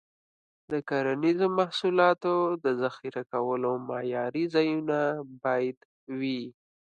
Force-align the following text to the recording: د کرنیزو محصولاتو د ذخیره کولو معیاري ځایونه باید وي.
د 0.71 0.73
کرنیزو 0.89 1.47
محصولاتو 1.59 2.33
د 2.63 2.65
ذخیره 2.81 3.23
کولو 3.31 3.71
معیاري 3.89 4.45
ځایونه 4.55 4.97
باید 5.43 5.77
وي. 6.19 6.41